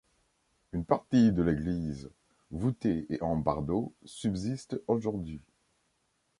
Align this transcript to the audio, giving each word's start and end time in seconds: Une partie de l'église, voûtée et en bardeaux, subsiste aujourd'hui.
Une 0.73 0.83
partie 0.83 1.31
de 1.31 1.43
l'église, 1.43 2.09
voûtée 2.49 3.05
et 3.13 3.21
en 3.21 3.35
bardeaux, 3.37 3.93
subsiste 4.03 4.81
aujourd'hui. 4.87 5.43